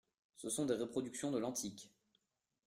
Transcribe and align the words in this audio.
Ce 0.35 0.49
sont 0.49 0.65
des 0.65 0.73
reproductions 0.73 1.29
de 1.29 1.37
l’antique. 1.37 1.93